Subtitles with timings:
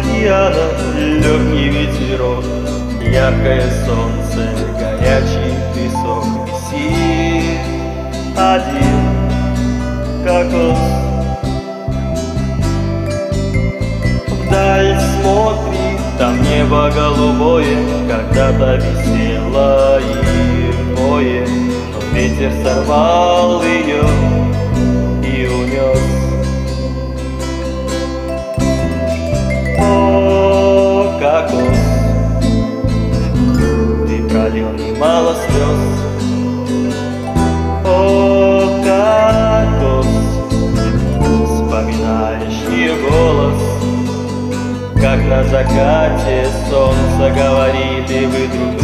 [0.00, 2.44] океана Легкий ветерок,
[3.00, 7.60] яркое солнце Горячий песок висит.
[8.36, 9.00] Один
[10.24, 10.78] кокос
[14.46, 17.76] Вдаль смотри, там небо голубое
[18.08, 24.39] Когда-то висело и вое Но ветер сорвал ее
[45.50, 48.79] закате солнце говорит И вы друг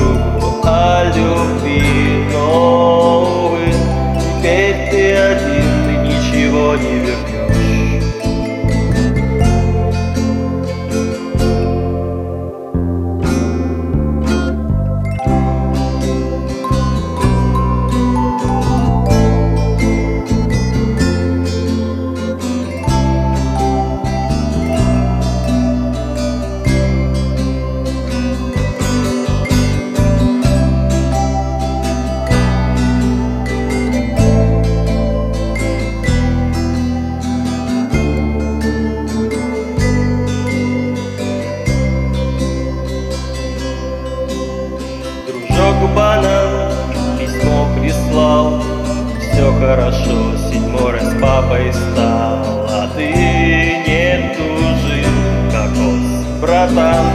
[49.58, 55.04] хорошо, седьмой раз папой стал А ты не тужи,
[55.50, 57.06] кокос, братан.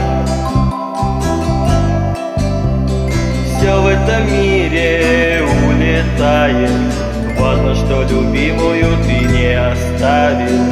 [3.46, 6.70] Все в этом мире улетает
[7.38, 10.64] Важно, что любимую ты не оставил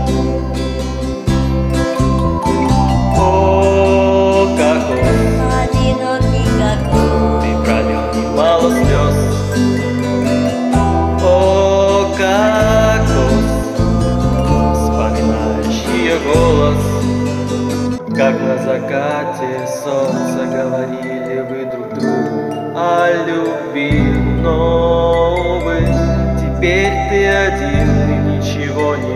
[18.24, 24.00] как на закате солнца говорили вы друг другу о любви,
[24.40, 25.80] но вы
[26.40, 29.13] теперь ты один и ничего не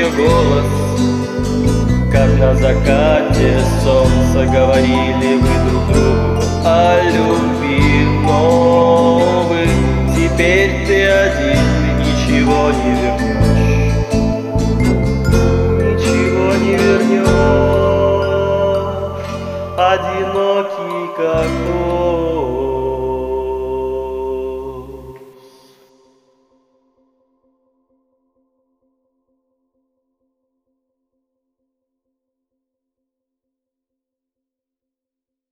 [0.00, 0.64] ее голос.
[2.10, 9.68] Как на закате солнца говорили вы друг другу о любви новый
[10.16, 13.94] Теперь ты один, и ничего не вернешь
[15.84, 17.26] Ничего не вернешь,
[19.76, 22.39] одинокий какой